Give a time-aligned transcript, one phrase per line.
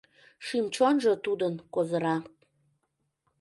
[0.45, 2.17] Шӱм-чонжо тудын козыра.